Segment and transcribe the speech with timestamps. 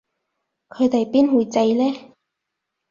[0.69, 2.13] 佢哋邊會䎺呢